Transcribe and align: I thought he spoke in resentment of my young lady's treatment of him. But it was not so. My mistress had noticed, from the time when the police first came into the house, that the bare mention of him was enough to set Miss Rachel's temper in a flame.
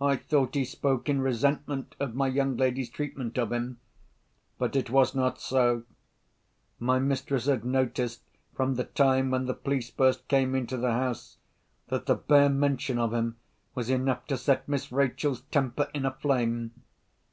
I 0.00 0.16
thought 0.16 0.56
he 0.56 0.64
spoke 0.64 1.08
in 1.08 1.20
resentment 1.20 1.94
of 2.00 2.16
my 2.16 2.26
young 2.26 2.56
lady's 2.56 2.90
treatment 2.90 3.38
of 3.38 3.52
him. 3.52 3.78
But 4.58 4.74
it 4.74 4.90
was 4.90 5.14
not 5.14 5.40
so. 5.40 5.84
My 6.80 6.98
mistress 6.98 7.46
had 7.46 7.64
noticed, 7.64 8.22
from 8.56 8.74
the 8.74 8.82
time 8.82 9.30
when 9.30 9.46
the 9.46 9.54
police 9.54 9.90
first 9.90 10.26
came 10.26 10.56
into 10.56 10.76
the 10.76 10.90
house, 10.90 11.38
that 11.86 12.06
the 12.06 12.16
bare 12.16 12.48
mention 12.50 12.98
of 12.98 13.12
him 13.14 13.36
was 13.76 13.90
enough 13.90 14.26
to 14.26 14.36
set 14.36 14.68
Miss 14.68 14.90
Rachel's 14.90 15.42
temper 15.52 15.88
in 15.94 16.04
a 16.04 16.10
flame. 16.10 16.72